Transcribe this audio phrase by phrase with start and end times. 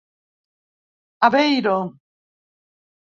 [1.27, 1.77] Aveiro.